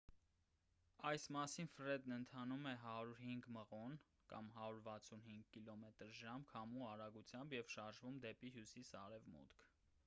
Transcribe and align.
այս 1.09 1.25
պահին 1.33 1.67
ֆրեդն 1.73 2.15
ընթանում 2.15 2.65
է 2.71 2.73
105 2.85 3.51
մղոն 3.59 3.99
165 4.31 5.53
կմ/ժ 5.59 6.33
քամու 6.55 6.91
արագությամբ 6.95 7.57
և 7.59 7.73
շարժվում 7.77 8.21
է 8.21 8.25
դեպի 8.27 8.55
հյուսիս-արևմուտք։ 8.59 9.71